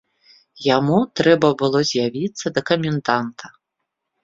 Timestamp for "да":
2.57-2.61